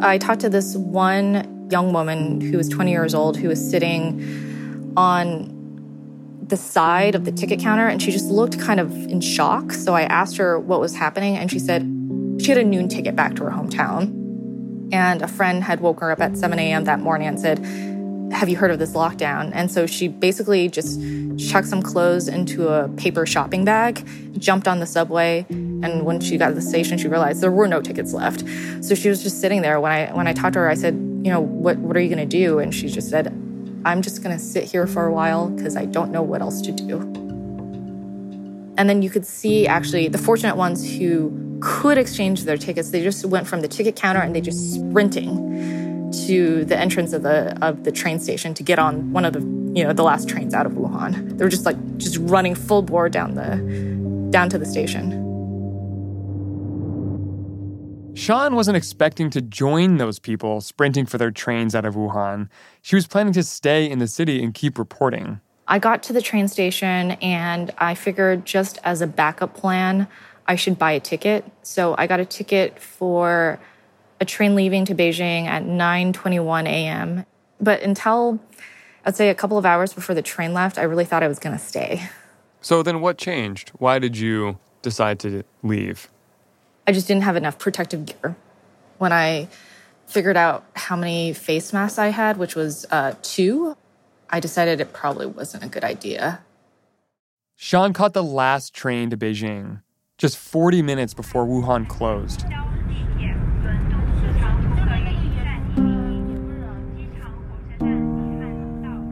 I 0.01 0.17
talked 0.17 0.41
to 0.41 0.49
this 0.49 0.75
one 0.75 1.67
young 1.71 1.93
woman 1.93 2.41
who 2.41 2.57
was 2.57 2.67
20 2.69 2.91
years 2.91 3.13
old 3.13 3.37
who 3.37 3.47
was 3.47 3.69
sitting 3.69 4.93
on 4.97 5.55
the 6.47 6.57
side 6.57 7.15
of 7.15 7.25
the 7.25 7.31
ticket 7.31 7.59
counter 7.59 7.87
and 7.87 8.01
she 8.01 8.11
just 8.11 8.29
looked 8.29 8.59
kind 8.59 8.79
of 8.79 8.91
in 8.91 9.21
shock. 9.21 9.71
So 9.71 9.93
I 9.93 10.03
asked 10.03 10.37
her 10.37 10.59
what 10.59 10.79
was 10.79 10.95
happening 10.95 11.37
and 11.37 11.51
she 11.51 11.59
said 11.59 11.81
she 12.41 12.49
had 12.49 12.57
a 12.57 12.63
noon 12.63 12.89
ticket 12.89 13.15
back 13.15 13.35
to 13.35 13.43
her 13.43 13.51
hometown. 13.51 14.18
And 14.91 15.21
a 15.21 15.27
friend 15.27 15.63
had 15.63 15.81
woke 15.81 15.99
her 15.99 16.11
up 16.11 16.19
at 16.19 16.37
7 16.37 16.57
a.m. 16.57 16.85
that 16.85 16.99
morning 16.99 17.27
and 17.27 17.39
said, 17.39 17.59
Have 18.33 18.49
you 18.49 18.57
heard 18.57 18.71
of 18.71 18.79
this 18.79 18.93
lockdown? 18.93 19.51
And 19.53 19.71
so 19.71 19.85
she 19.85 20.07
basically 20.07 20.67
just 20.67 20.99
chucked 21.39 21.67
some 21.67 21.81
clothes 21.81 22.27
into 22.27 22.67
a 22.67 22.89
paper 22.89 23.25
shopping 23.25 23.63
bag, 23.63 24.05
jumped 24.37 24.67
on 24.67 24.79
the 24.79 24.85
subway, 24.85 25.45
and 25.49 26.05
when 26.05 26.19
she 26.19 26.37
got 26.37 26.49
to 26.49 26.55
the 26.55 26.61
station, 26.61 26.97
she 26.97 27.07
realized 27.07 27.41
there 27.41 27.51
were 27.51 27.67
no 27.67 27.81
tickets 27.81 28.13
left. 28.13 28.43
So 28.81 28.95
she 28.95 29.09
was 29.09 29.23
just 29.23 29.39
sitting 29.39 29.61
there. 29.61 29.79
When 29.79 29.91
I 29.91 30.11
when 30.13 30.27
I 30.27 30.33
talked 30.33 30.53
to 30.53 30.59
her, 30.59 30.69
I 30.69 30.73
said, 30.73 30.95
you 30.95 31.31
know, 31.31 31.39
what 31.39 31.77
what 31.77 31.95
are 31.95 32.01
you 32.01 32.09
gonna 32.09 32.25
do? 32.25 32.59
And 32.59 32.73
she 32.73 32.89
just 32.89 33.09
said, 33.09 33.27
I'm 33.85 34.01
just 34.01 34.21
gonna 34.21 34.39
sit 34.39 34.65
here 34.65 34.87
for 34.87 35.05
a 35.05 35.13
while 35.13 35.49
because 35.49 35.77
I 35.77 35.85
don't 35.85 36.11
know 36.11 36.21
what 36.21 36.41
else 36.41 36.61
to 36.61 36.71
do. 36.71 36.99
And 38.77 38.89
then 38.89 39.01
you 39.01 39.09
could 39.09 39.25
see 39.25 39.67
actually 39.67 40.07
the 40.07 40.17
fortunate 40.17 40.55
ones 40.55 40.89
who 40.89 41.29
could 41.61 41.97
exchange 41.97 42.43
their 42.43 42.57
tickets. 42.57 42.91
They 42.91 43.01
just 43.01 43.25
went 43.25 43.47
from 43.47 43.61
the 43.61 43.67
ticket 43.67 43.95
counter 43.95 44.21
and 44.21 44.35
they 44.35 44.41
just 44.41 44.73
sprinting 44.73 46.11
to 46.27 46.65
the 46.65 46.77
entrance 46.77 47.13
of 47.13 47.23
the 47.23 47.57
of 47.63 47.83
the 47.83 47.91
train 47.91 48.19
station 48.19 48.53
to 48.55 48.63
get 48.63 48.79
on 48.79 49.11
one 49.13 49.25
of 49.25 49.33
the 49.33 49.41
you 49.77 49.83
know 49.83 49.93
the 49.93 50.03
last 50.03 50.27
trains 50.27 50.53
out 50.53 50.65
of 50.65 50.73
Wuhan. 50.73 51.37
They 51.37 51.43
were 51.43 51.49
just 51.49 51.65
like 51.65 51.97
just 51.97 52.17
running 52.17 52.55
full 52.55 52.81
bore 52.81 53.09
down 53.09 53.35
the 53.35 53.57
down 54.31 54.49
to 54.49 54.57
the 54.57 54.65
station. 54.65 55.25
Shan 58.15 58.55
wasn't 58.55 58.75
expecting 58.75 59.29
to 59.29 59.41
join 59.41 59.97
those 59.97 60.19
people 60.19 60.61
sprinting 60.61 61.05
for 61.05 61.17
their 61.17 61.31
trains 61.31 61.73
out 61.73 61.85
of 61.85 61.95
Wuhan. 61.95 62.49
She 62.81 62.95
was 62.95 63.07
planning 63.07 63.33
to 63.33 63.43
stay 63.43 63.89
in 63.89 63.99
the 63.99 64.07
city 64.07 64.43
and 64.43 64.53
keep 64.53 64.77
reporting. 64.77 65.39
I 65.69 65.79
got 65.79 66.01
to 66.03 66.13
the 66.13 66.21
train 66.21 66.47
station 66.47 67.11
and 67.21 67.71
I 67.77 67.93
figured 67.93 68.43
just 68.43 68.79
as 68.83 69.01
a 69.01 69.07
backup 69.07 69.53
plan, 69.53 70.07
I 70.49 70.55
should 70.55 70.79
buy 70.79 70.93
a 70.93 70.99
ticket. 70.99 71.45
So 71.61 71.93
I 71.95 72.07
got 72.07 72.19
a 72.19 72.25
ticket 72.25 72.79
for 72.79 73.59
a 74.19 74.25
train 74.25 74.55
leaving 74.55 74.83
to 74.85 74.95
Beijing 74.95 75.45
at 75.45 75.63
9:21 75.63 76.65
a.m. 76.65 77.25
But 77.61 77.83
until 77.83 78.39
I'd 79.05 79.15
say 79.15 79.29
a 79.29 79.35
couple 79.35 79.59
of 79.59 79.65
hours 79.65 79.93
before 79.93 80.15
the 80.15 80.23
train 80.23 80.55
left, 80.55 80.79
I 80.79 80.83
really 80.83 81.05
thought 81.05 81.21
I 81.21 81.27
was 81.27 81.37
going 81.37 81.55
to 81.55 81.63
stay. 81.63 82.09
So 82.61 82.81
then 82.81 82.99
what 82.99 83.17
changed? 83.17 83.69
Why 83.77 83.99
did 83.99 84.17
you 84.17 84.57
decide 84.81 85.19
to 85.19 85.43
leave? 85.61 86.09
I 86.87 86.91
just 86.93 87.07
didn't 87.07 87.23
have 87.23 87.35
enough 87.35 87.59
protective 87.59 88.05
gear. 88.07 88.35
When 88.97 89.13
I 89.13 89.47
figured 90.07 90.35
out 90.35 90.65
how 90.75 90.95
many 90.95 91.31
face 91.31 91.71
masks 91.71 91.99
I 91.99 92.07
had, 92.07 92.37
which 92.37 92.55
was 92.55 92.87
uh, 92.89 93.13
two, 93.21 93.77
I 94.29 94.39
decided 94.39 94.81
it 94.81 94.93
probably 94.93 95.27
wasn't 95.27 95.63
a 95.63 95.67
good 95.67 95.83
idea. 95.83 96.41
Shan 97.55 97.93
caught 97.93 98.13
the 98.13 98.23
last 98.23 98.73
train 98.73 99.11
to 99.11 99.17
Beijing 99.17 99.81
just 100.19 100.37
40 100.37 100.81
minutes 100.81 101.13
before 101.13 101.45
Wuhan 101.45 101.87
closed. 101.87 102.43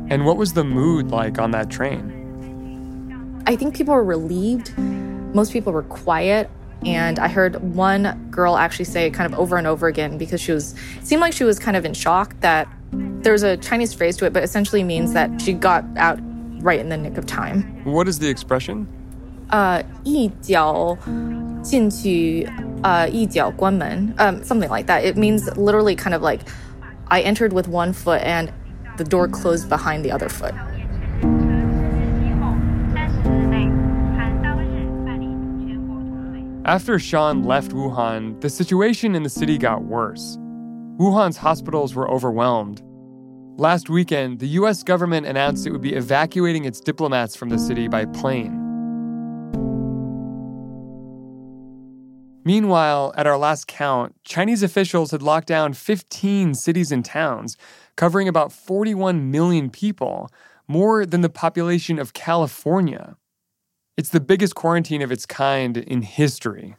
And 0.10 0.26
what 0.26 0.38
was 0.38 0.54
the 0.54 0.64
mood 0.64 1.10
like 1.10 1.40
on 1.40 1.52
that 1.52 1.70
train? 1.70 2.14
I 3.48 3.56
think 3.56 3.76
people 3.76 3.94
were 3.94 4.04
relieved. 4.04 4.78
Most 4.78 5.54
people 5.54 5.72
were 5.72 5.84
quiet. 5.84 6.50
And 6.86 7.20
I 7.20 7.30
heard 7.30 7.56
one 7.76 8.28
girl 8.30 8.58
actually 8.58 8.86
say 8.86 9.08
it 9.08 9.14
kind 9.14 9.32
of 9.32 9.40
over 9.40 9.58
and 9.58 9.66
over 9.66 9.88
again 9.88 10.18
because 10.18 10.42
she 10.42 10.52
was, 10.52 10.76
seemed 11.04 11.22
like 11.22 11.34
she 11.34 11.44
was 11.46 11.58
kind 11.58 11.78
of 11.78 11.86
in 11.86 11.94
shock 11.94 12.40
that 12.42 12.68
there's 12.92 13.44
a 13.44 13.58
Chinese 13.58 13.94
phrase 13.94 14.18
to 14.18 14.26
it, 14.26 14.34
but 14.34 14.44
essentially 14.44 14.84
means 14.84 15.14
that 15.14 15.42
she 15.42 15.54
got 15.54 15.86
out 15.96 16.20
right 16.62 16.80
in 16.80 16.90
the 16.90 16.98
nick 16.98 17.18
of 17.18 17.26
time. 17.26 17.84
What 17.86 18.08
is 18.08 18.20
the 18.20 18.30
expression? 18.30 18.88
uh, 24.18 24.42
something 24.44 24.70
like 24.70 24.88
that. 24.88 25.04
It 25.04 25.18
means 25.18 25.56
literally 25.58 25.96
kind 25.96 26.14
of 26.14 26.22
like 26.22 26.42
I 27.08 27.22
entered 27.22 27.54
with 27.54 27.68
one 27.68 27.94
foot 27.94 28.22
and 28.22 28.52
the 28.98 29.04
door 29.04 29.28
closed 29.28 29.70
behind 29.70 30.04
the 30.04 30.12
other 30.12 30.30
foot. 30.30 30.54
After 36.66 37.00
Shan 37.00 37.44
left 37.44 37.72
Wuhan, 37.72 38.42
the 38.42 38.50
situation 38.50 39.16
in 39.16 39.24
the 39.24 39.30
city 39.30 39.58
got 39.58 39.84
worse. 39.84 40.38
Wuhan's 41.00 41.38
hospitals 41.38 41.96
were 41.96 42.10
overwhelmed. 42.10 42.82
Last 43.58 43.90
weekend, 43.90 44.40
the 44.40 44.48
US 44.60 44.84
government 44.84 45.26
announced 45.28 45.66
it 45.66 45.72
would 45.72 45.82
be 45.82 45.94
evacuating 45.94 46.66
its 46.66 46.82
diplomats 46.82 47.36
from 47.36 47.50
the 47.50 47.58
city 47.58 47.88
by 47.88 48.06
plane. 48.06 48.57
Meanwhile, 52.48 53.14
at 53.18 53.28
our 53.28 53.38
last 53.38 53.68
count, 53.68 54.16
Chinese 54.24 54.64
officials 54.64 55.12
had 55.12 55.22
locked 55.22 55.48
down 55.48 55.74
15 55.74 56.54
cities 56.54 56.94
and 56.94 57.04
towns, 57.04 57.58
covering 57.98 58.30
about 58.30 58.54
41 58.54 59.30
million 59.30 59.70
people, 59.70 60.32
more 60.66 61.06
than 61.06 61.20
the 61.20 61.30
population 61.30 62.00
of 62.00 62.14
California. 62.14 63.18
It's 63.98 64.12
the 64.12 64.22
biggest 64.22 64.56
quarantine 64.56 65.02
of 65.02 65.12
its 65.12 65.26
kind 65.26 65.76
in 65.76 66.04
history. 66.04 66.78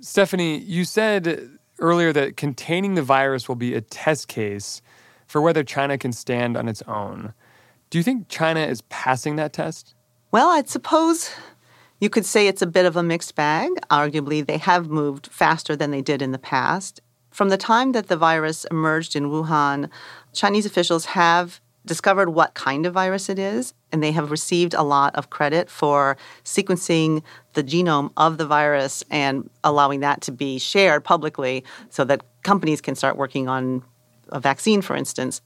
Stefanie, 0.00 0.62
you 0.64 0.84
said 0.84 1.50
earlier 1.80 2.12
that 2.12 2.36
containing 2.36 2.94
the 2.94 3.02
virus 3.02 3.48
will 3.48 3.56
be 3.56 3.74
a 3.74 3.80
test 3.80 4.28
case 4.28 4.82
for 5.26 5.40
whether 5.40 5.64
China 5.64 5.98
can 5.98 6.12
stand 6.12 6.56
on 6.56 6.68
its 6.68 6.82
own. 6.82 7.34
Do 7.90 7.98
you 7.98 8.04
think 8.04 8.28
China 8.28 8.60
is 8.60 8.82
passing 8.82 9.34
that 9.34 9.52
test? 9.52 9.96
Well, 10.30 10.50
I'd 10.50 10.68
suppose 10.68 11.32
you 12.00 12.08
could 12.08 12.24
say 12.24 12.46
it's 12.46 12.62
a 12.62 12.66
bit 12.66 12.86
of 12.86 12.96
a 12.96 13.02
mixed 13.02 13.34
bag. 13.34 13.70
Arguably, 13.90 14.46
they 14.46 14.58
have 14.58 14.88
moved 14.88 15.28
faster 15.28 15.74
than 15.74 15.90
they 15.90 16.02
did 16.02 16.22
in 16.22 16.32
the 16.32 16.38
past. 16.38 17.00
From 17.30 17.48
the 17.48 17.56
time 17.56 17.92
that 17.92 18.08
the 18.08 18.16
virus 18.16 18.64
emerged 18.66 19.14
in 19.14 19.30
Wuhan, 19.30 19.90
Chinese 20.32 20.66
officials 20.66 21.06
have 21.06 21.60
discovered 21.84 22.30
what 22.30 22.54
kind 22.54 22.86
of 22.86 22.94
virus 22.94 23.28
it 23.28 23.38
is, 23.38 23.74
and 23.90 24.02
they 24.02 24.12
have 24.12 24.30
received 24.30 24.74
a 24.74 24.82
lot 24.82 25.14
of 25.16 25.30
credit 25.30 25.70
for 25.70 26.16
sequencing 26.44 27.22
the 27.54 27.64
genome 27.64 28.12
of 28.16 28.38
the 28.38 28.46
virus 28.46 29.02
and 29.10 29.48
allowing 29.64 30.00
that 30.00 30.20
to 30.20 30.32
be 30.32 30.58
shared 30.58 31.02
publicly 31.02 31.64
so 31.88 32.04
that 32.04 32.22
companies 32.42 32.80
can 32.80 32.94
start 32.94 33.16
working 33.16 33.48
on 33.48 33.82
a 34.28 34.38
vaccine, 34.38 34.82
for 34.82 34.94
instance. 34.94 35.40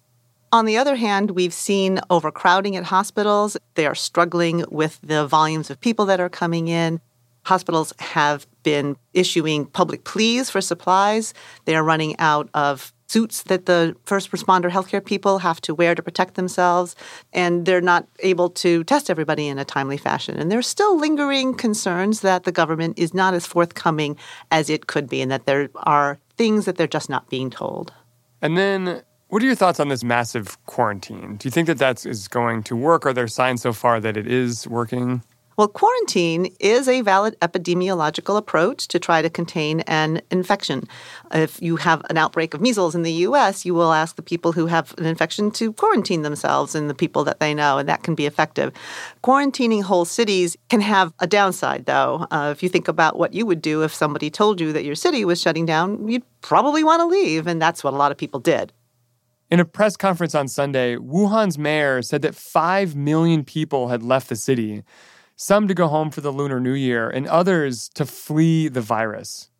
On 0.52 0.66
the 0.66 0.76
other 0.76 0.97
hand, 0.97 1.30
we've 1.30 1.54
seen 1.54 1.99
overcrowding 2.11 2.76
at 2.76 2.85
hospitals. 2.85 3.56
They 3.75 3.87
are 3.87 3.94
struggling 3.94 4.66
with 4.71 5.00
the 5.02 5.26
volumes 5.26 5.71
of 5.71 5.80
people 5.80 6.04
that 6.06 6.21
are 6.21 6.28
coming 6.28 6.68
in. 6.68 7.00
Hospitals 7.44 7.94
have 7.99 8.47
been 8.62 8.97
issuing 9.14 9.64
public 9.64 10.04
pleas 10.04 10.50
for 10.50 10.61
supplies. 10.61 11.32
They 11.64 11.75
are 11.75 11.82
running 11.82 12.18
out 12.18 12.50
of 12.52 12.92
suits 13.09 13.44
that 13.44 13.64
the 13.64 13.97
first 14.04 14.30
responder 14.30 14.71
healthcare 14.71 15.04
people 15.04 15.38
have 15.38 15.61
to 15.62 15.75
wear 15.75 15.94
to 15.94 16.02
protect 16.02 16.35
themselves, 16.35 16.97
and 17.32 17.64
they're 17.64 17.80
not 17.80 18.06
able 18.21 18.50
to 18.50 18.85
test 18.85 19.09
everybody 19.11 19.49
in 19.49 19.59
a 19.59 19.64
timely 19.64 19.97
fashion. 19.97 20.37
And 20.37 20.52
there's 20.52 20.66
still 20.66 20.99
lingering 20.99 21.54
concerns 21.54 22.21
that 22.21 22.44
the 22.44 22.52
government 22.52 22.99
is 22.99 23.12
not 23.14 23.32
as 23.32 23.47
forthcoming 23.47 24.18
as 24.50 24.68
it 24.68 24.87
could 24.87 25.09
be, 25.09 25.23
and 25.23 25.30
that 25.30 25.47
there 25.47 25.71
are 25.76 26.18
things 26.37 26.66
that 26.66 26.76
they're 26.76 26.87
just 26.87 27.11
not 27.11 27.28
being 27.30 27.50
told. 27.50 27.92
And 28.40 28.56
then, 28.56 29.02
what 29.33 29.43
are 29.43 29.47
your 29.47 29.55
thoughts 29.55 29.81
on 29.81 29.89
this 29.89 30.05
massive 30.05 30.62
quarantine? 30.67 31.37
Do 31.37 31.47
you 31.47 31.51
think 31.51 31.67
that 31.67 31.79
that 31.79 32.05
is 32.05 32.29
going 32.29 32.62
to 32.65 32.77
work? 32.77 33.07
Are 33.07 33.15
there 33.15 33.27
signs 33.27 33.62
so 33.62 33.73
far 33.73 33.99
that 33.99 34.15
it 34.15 34.27
is 34.27 34.69
working? 34.69 35.23
Well, 35.57 35.69
quarantine 35.69 36.55
is 36.61 36.87
a 36.87 37.01
valid 37.01 37.41
epidemiological 37.41 38.37
approach 38.37 38.89
to 38.89 38.99
try 38.99 39.23
to 39.23 39.31
contain 39.31 39.81
an 39.87 40.21
infection. 40.31 40.87
If 41.33 41.62
you 41.62 41.76
have 41.76 42.02
an 42.11 42.19
outbreak 42.19 42.52
of 42.52 42.61
measles 42.61 42.95
in 42.95 43.04
the 43.04 43.13
US, 43.26 43.65
you 43.65 43.73
will 43.73 43.95
ask 43.95 44.17
the 44.17 44.23
people 44.23 44.52
who 44.52 44.67
have 44.67 44.93
an 44.99 45.06
infection 45.06 45.50
to 45.52 45.73
quarantine 45.73 46.21
themselves 46.21 46.75
and 46.75 46.91
the 46.91 46.95
people 46.95 47.25
that 47.25 47.41
they 47.41 47.54
know, 47.54 47.78
and 47.78 47.89
that 47.89 48.02
can 48.02 48.15
be 48.15 48.26
effective. 48.26 48.71
Quarantining 49.25 49.83
whole 49.83 50.04
cities 50.04 50.59
can 50.69 50.83
have 50.83 51.15
a 51.21 51.26
downside, 51.26 51.87
though. 51.87 52.26
Uh, 52.30 52.50
if 52.52 52.63
you 52.63 52.69
think 52.69 52.87
about 52.87 53.19
what 53.19 53.33
you 53.33 53.47
would 53.47 53.63
do 53.63 53.83
if 53.83 53.95
somebody 53.95 54.28
told 54.28 54.61
you 54.61 54.75
that 54.75 54.85
your 54.85 54.95
city 54.95 55.25
was 55.25 55.41
shutting 55.41 55.65
down, 55.65 56.06
you'd 56.06 56.23
probably 56.43 56.85
want 56.85 57.00
to 57.00 57.06
leave, 57.06 57.47
and 57.47 57.63
that's 57.63 57.83
what 57.83 57.95
a 57.95 57.97
lot 57.97 58.13
of 58.13 58.19
people 58.19 58.39
did. 58.39 58.75
In 59.52 59.60
a 59.60 59.67
press 59.67 59.99
conference 59.99 60.34
on 60.34 60.49
Sunday, 60.49 60.97
Wuhan's 60.97 61.58
mayor 61.58 62.00
said 62.00 62.23
that 62.23 62.34
5 62.34 62.97
million 62.97 63.45
people 63.45 63.88
had 63.88 64.02
left 64.02 64.30
the 64.30 64.34
city 64.34 64.82
some 65.36 65.69
to 65.69 65.75
go 65.75 65.88
home 65.88 66.10
for 66.10 66.23
the 66.23 66.32
Lunar 66.32 66.58
New 66.58 66.73
Year, 66.73 67.10
and 67.10 67.26
others 67.26 67.91
to 67.91 68.06
flee 68.06 68.69
the 68.69 68.80
virus. 68.80 69.50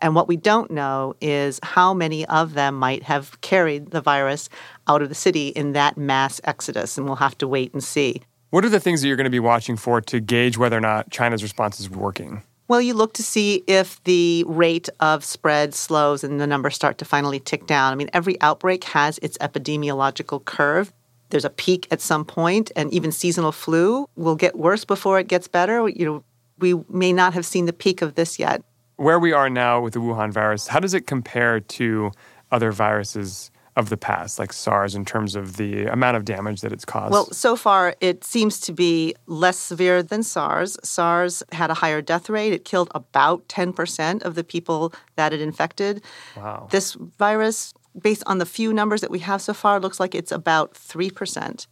And 0.00 0.14
what 0.14 0.26
we 0.26 0.38
don't 0.38 0.70
know 0.70 1.16
is 1.20 1.60
how 1.62 1.92
many 1.92 2.24
of 2.28 2.54
them 2.54 2.78
might 2.78 3.02
have 3.02 3.38
carried 3.42 3.90
the 3.90 4.00
virus 4.00 4.48
out 4.88 5.02
of 5.02 5.10
the 5.10 5.14
city 5.14 5.48
in 5.48 5.72
that 5.72 5.98
mass 5.98 6.40
exodus, 6.44 6.96
and 6.96 7.06
we'll 7.06 7.16
have 7.16 7.36
to 7.36 7.46
wait 7.46 7.74
and 7.74 7.84
see. 7.84 8.22
What 8.48 8.64
are 8.64 8.70
the 8.70 8.80
things 8.80 9.02
that 9.02 9.08
you're 9.08 9.18
going 9.18 9.24
to 9.24 9.30
be 9.30 9.38
watching 9.38 9.76
for 9.76 10.00
to 10.00 10.18
gauge 10.18 10.56
whether 10.56 10.78
or 10.78 10.80
not 10.80 11.10
China's 11.10 11.42
response 11.42 11.78
is 11.78 11.90
working? 11.90 12.42
Well, 12.72 12.80
you 12.80 12.94
look 12.94 13.12
to 13.14 13.22
see 13.22 13.62
if 13.66 14.02
the 14.04 14.46
rate 14.48 14.88
of 14.98 15.26
spread 15.26 15.74
slows 15.74 16.24
and 16.24 16.40
the 16.40 16.46
numbers 16.46 16.74
start 16.74 16.96
to 16.96 17.04
finally 17.04 17.38
tick 17.38 17.66
down. 17.66 17.92
I 17.92 17.96
mean, 17.96 18.08
every 18.14 18.40
outbreak 18.40 18.84
has 18.84 19.18
its 19.18 19.36
epidemiological 19.36 20.42
curve 20.46 20.90
there's 21.28 21.44
a 21.44 21.50
peak 21.50 21.86
at 21.90 22.00
some 22.00 22.24
point, 22.24 22.72
and 22.74 22.90
even 22.92 23.12
seasonal 23.12 23.52
flu 23.52 24.08
will 24.16 24.36
get 24.36 24.56
worse 24.56 24.86
before 24.86 25.18
it 25.18 25.28
gets 25.28 25.48
better. 25.48 25.86
You 25.86 26.06
know, 26.06 26.24
we 26.60 26.74
may 26.88 27.12
not 27.12 27.34
have 27.34 27.44
seen 27.44 27.66
the 27.66 27.74
peak 27.74 28.00
of 28.00 28.14
this 28.14 28.38
yet. 28.38 28.62
Where 28.96 29.18
we 29.18 29.32
are 29.32 29.50
now 29.50 29.82
with 29.82 29.92
the 29.92 30.00
Wuhan 30.00 30.32
virus, 30.32 30.68
how 30.68 30.80
does 30.80 30.94
it 30.94 31.06
compare 31.06 31.60
to 31.60 32.10
other 32.50 32.72
viruses 32.72 33.50
of 33.76 33.88
the 33.88 33.96
past, 33.96 34.38
like 34.38 34.52
SARS, 34.52 34.94
in 34.94 35.04
terms 35.04 35.34
of 35.34 35.56
the 35.56 35.86
amount 35.86 36.16
of 36.16 36.24
damage 36.24 36.60
that 36.60 36.72
it's 36.72 36.84
caused? 36.84 37.12
Well, 37.12 37.26
so 37.32 37.56
far 37.56 37.94
it 38.00 38.22
seems 38.24 38.60
to 38.60 38.72
be 38.72 39.14
less 39.26 39.56
severe 39.56 40.02
than 40.02 40.22
SARS. 40.22 40.76
SARS 40.82 41.42
had 41.52 41.70
a 41.70 41.74
higher 41.74 42.02
death 42.02 42.28
rate. 42.28 42.52
It 42.52 42.64
killed 42.64 42.90
about 42.94 43.48
10% 43.48 44.22
of 44.22 44.34
the 44.34 44.44
people 44.44 44.92
that 45.16 45.32
it 45.32 45.40
infected. 45.40 46.02
Wow. 46.36 46.68
This 46.70 46.94
virus 46.94 47.72
based 48.00 48.22
on 48.26 48.38
the 48.38 48.46
few 48.46 48.72
numbers 48.72 49.00
that 49.00 49.10
we 49.10 49.18
have 49.20 49.42
so 49.42 49.52
far, 49.52 49.80
looks 49.80 50.00
like 50.00 50.14
it's 50.14 50.32
about 50.32 50.74
3%. 50.74 51.66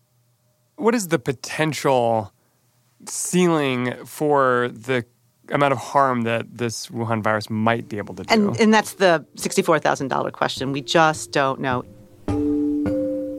What 0.77 0.95
is 0.95 1.09
the 1.09 1.19
potential 1.19 2.33
ceiling 3.07 3.95
for 4.05 4.69
the 4.73 5.05
amount 5.51 5.73
of 5.73 5.79
harm 5.79 6.23
that 6.23 6.47
this 6.57 6.89
Wuhan 6.89 7.23
virus 7.23 7.51
might 7.51 7.89
be 7.89 7.99
able 7.99 8.15
to 8.15 8.25
do? 8.25 8.33
And, 8.33 8.59
and 8.61 8.73
that's 8.73 8.95
the 8.95 9.25
$64,000 9.37 10.33
question. 10.33 10.73
We 10.73 10.83
just 10.83 11.33
don't 11.33 11.61
know. 11.61 11.85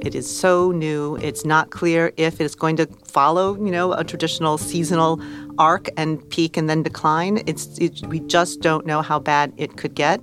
It 0.02 0.16
is 0.16 0.28
so 0.28 0.72
new. 0.72 1.16
It's 1.18 1.46
not 1.46 1.70
clear 1.70 2.12
if 2.18 2.42
it's 2.42 2.56
going 2.56 2.76
to 2.78 2.88
follow, 3.06 3.56
you 3.64 3.70
know, 3.70 3.94
a 3.94 4.04
traditional 4.04 4.58
seasonal 4.58 5.22
arc 5.60 5.90
and 5.96 6.28
peak 6.32 6.58
and 6.58 6.68
then 6.68 6.82
decline. 6.82 7.44
It's 7.46 7.78
it, 7.78 8.06
we 8.08 8.20
just 8.22 8.62
don't 8.62 8.86
know 8.88 9.04
how 9.04 9.20
bad 9.20 9.54
it 9.58 9.78
could 9.78 9.94
get. 9.94 10.20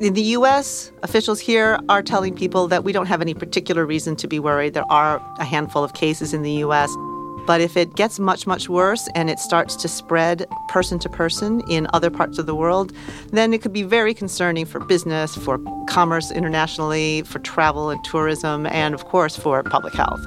In 0.00 0.14
the 0.14 0.22
US, 0.22 0.90
officials 1.04 1.38
here 1.38 1.78
are 1.88 2.02
telling 2.02 2.34
people 2.34 2.66
that 2.68 2.82
we 2.82 2.92
don't 2.92 3.06
have 3.06 3.22
any 3.22 3.32
particular 3.32 3.86
reason 3.86 4.16
to 4.16 4.26
be 4.26 4.40
worried. 4.40 4.74
There 4.74 4.90
are 4.90 5.22
a 5.38 5.44
handful 5.44 5.84
of 5.84 5.94
cases 5.94 6.34
in 6.34 6.42
the 6.42 6.52
US. 6.64 6.94
But 7.46 7.60
if 7.60 7.76
it 7.76 7.94
gets 7.94 8.18
much, 8.18 8.46
much 8.46 8.68
worse 8.68 9.08
and 9.14 9.30
it 9.30 9.38
starts 9.38 9.76
to 9.76 9.88
spread 9.88 10.46
person 10.68 10.98
to 10.98 11.08
person 11.08 11.62
in 11.68 11.86
other 11.92 12.10
parts 12.10 12.38
of 12.38 12.46
the 12.46 12.54
world, 12.54 12.92
then 13.30 13.54
it 13.54 13.62
could 13.62 13.72
be 13.72 13.84
very 13.84 14.14
concerning 14.14 14.66
for 14.66 14.80
business, 14.80 15.36
for 15.36 15.60
commerce 15.88 16.32
internationally, 16.32 17.22
for 17.22 17.38
travel 17.38 17.90
and 17.90 18.02
tourism, 18.04 18.66
and 18.66 18.94
of 18.94 19.04
course 19.04 19.36
for 19.36 19.62
public 19.62 19.94
health. 19.94 20.26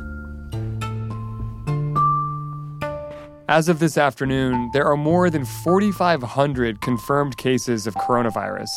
As 3.49 3.67
of 3.67 3.79
this 3.79 3.97
afternoon, 3.97 4.69
there 4.73 4.85
are 4.85 4.95
more 4.95 5.29
than 5.29 5.43
4,500 5.43 6.81
confirmed 6.81 7.35
cases 7.37 7.87
of 7.87 7.95
coronavirus 7.95 8.69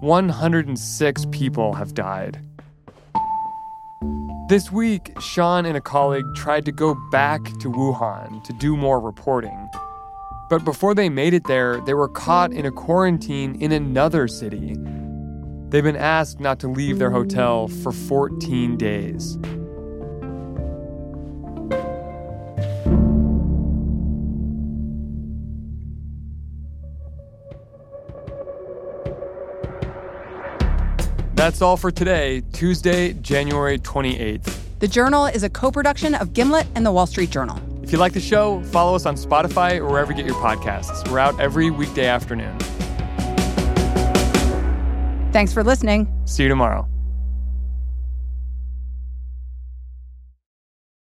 106 0.00 1.26
people 1.30 1.72
have 1.74 1.94
died. 1.94 2.38
This 4.52 4.70
week, 4.70 5.18
Shan 5.18 5.64
and 5.64 5.78
a 5.78 5.80
colleague 5.80 6.26
tried 6.34 6.66
to 6.66 6.72
go 6.72 6.94
back 7.10 7.42
to 7.60 7.70
Wuhan 7.70 8.44
to 8.44 8.52
do 8.52 8.76
more 8.76 9.00
reporting. 9.00 9.70
But 10.50 10.62
before 10.62 10.94
they 10.94 11.08
made 11.08 11.32
it 11.32 11.44
there, 11.44 11.80
they 11.80 11.94
were 11.94 12.10
caught 12.10 12.52
in 12.52 12.66
a 12.66 12.70
quarantine 12.70 13.54
in 13.62 13.72
another 13.72 14.28
city. 14.28 14.76
They've 15.70 15.82
been 15.82 15.96
asked 15.96 16.38
not 16.38 16.60
to 16.60 16.68
leave 16.68 16.98
their 16.98 17.10
hotel 17.10 17.68
for 17.68 17.92
14 17.92 18.76
days. 18.76 19.38
That's 31.42 31.60
all 31.60 31.76
for 31.76 31.90
today, 31.90 32.40
Tuesday, 32.52 33.14
January 33.14 33.76
28th. 33.76 34.60
The 34.78 34.86
Journal 34.86 35.26
is 35.26 35.42
a 35.42 35.50
co 35.50 35.72
production 35.72 36.14
of 36.14 36.34
Gimlet 36.34 36.68
and 36.76 36.86
The 36.86 36.92
Wall 36.92 37.04
Street 37.04 37.30
Journal. 37.30 37.60
If 37.82 37.90
you 37.90 37.98
like 37.98 38.12
the 38.12 38.20
show, 38.20 38.62
follow 38.66 38.94
us 38.94 39.06
on 39.06 39.16
Spotify 39.16 39.78
or 39.78 39.86
wherever 39.86 40.12
you 40.12 40.18
get 40.18 40.26
your 40.26 40.36
podcasts. 40.36 41.10
We're 41.10 41.18
out 41.18 41.40
every 41.40 41.68
weekday 41.68 42.06
afternoon. 42.06 42.56
Thanks 45.32 45.52
for 45.52 45.64
listening. 45.64 46.06
See 46.26 46.44
you 46.44 46.48
tomorrow. 46.48 46.88